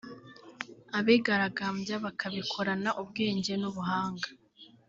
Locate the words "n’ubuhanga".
3.61-4.27